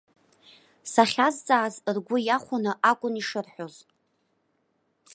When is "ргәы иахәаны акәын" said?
1.95-3.13